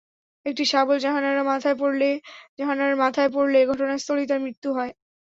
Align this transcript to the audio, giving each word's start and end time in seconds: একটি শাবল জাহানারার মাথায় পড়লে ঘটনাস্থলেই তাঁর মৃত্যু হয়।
একটি 0.45 0.63
শাবল 0.65 0.97
জাহানারার 0.99 1.49
মাথায় 3.01 3.29
পড়লে 3.33 3.59
ঘটনাস্থলেই 3.71 4.27
তাঁর 4.29 4.43
মৃত্যু 4.45 4.69
হয়। 4.77 4.91